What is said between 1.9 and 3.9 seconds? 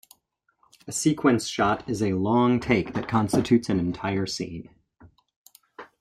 a long take that constitutes an